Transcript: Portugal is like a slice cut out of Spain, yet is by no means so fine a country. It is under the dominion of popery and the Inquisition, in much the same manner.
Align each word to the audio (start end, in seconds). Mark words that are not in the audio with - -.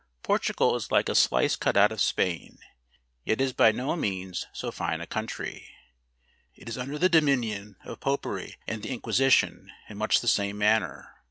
Portugal 0.23 0.75
is 0.75 0.91
like 0.91 1.09
a 1.09 1.13
slice 1.13 1.55
cut 1.55 1.77
out 1.77 1.91
of 1.91 2.01
Spain, 2.01 2.57
yet 3.23 3.39
is 3.39 3.53
by 3.53 3.71
no 3.71 3.95
means 3.95 4.47
so 4.51 4.71
fine 4.71 4.99
a 4.99 5.05
country. 5.05 5.69
It 6.55 6.67
is 6.67 6.75
under 6.75 6.97
the 6.97 7.07
dominion 7.07 7.75
of 7.85 7.99
popery 7.99 8.55
and 8.65 8.81
the 8.81 8.89
Inquisition, 8.89 9.71
in 9.87 9.97
much 9.99 10.21
the 10.21 10.27
same 10.27 10.57
manner. 10.57 11.13